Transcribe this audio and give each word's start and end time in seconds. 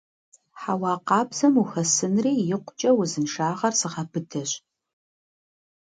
Хьэуа 0.59 0.93
къабзэм 1.07 1.53
ухэсынри 1.61 2.33
икъукӀэ 2.55 2.91
узыншагъэр 2.99 3.73
зыгъэбыдэщ. 3.79 4.51